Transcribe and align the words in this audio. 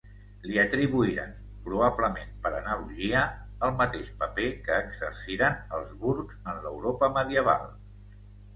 Li 0.51 0.55
atribuïren, 0.59 1.35
probablement 1.67 2.31
per 2.45 2.53
analogia, 2.61 3.21
el 3.69 3.77
mateix 3.83 4.11
paper 4.23 4.49
que 4.65 4.81
exerciren 4.87 5.61
els 5.81 5.95
burgs 6.03 6.43
en 6.49 6.61
l'Europa 6.67 7.15
medieval. 7.23 7.73